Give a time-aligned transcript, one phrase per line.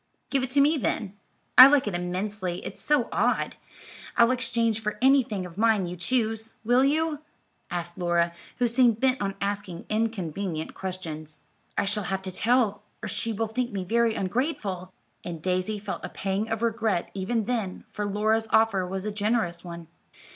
[0.31, 1.13] "Give it to me, then.
[1.59, 3.57] I like it immensely; it's so odd.
[4.17, 6.55] I'll exchange for anything of mine you choose.
[6.65, 7.21] Will you?"
[7.69, 11.43] asked Laura, who seemed bent on asking inconvenient questions.
[11.77, 14.91] "I shall have to tell, or she will think me very ungrateful,"
[15.23, 19.63] and Daisy felt a pang of regret even then, for Laura's offer was a generous
[19.63, 19.87] one.